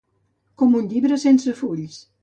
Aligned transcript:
Com 0.61 0.73
un 0.79 0.89
llibre 0.95 1.21
sense 1.27 1.57
fulls. 1.63 2.05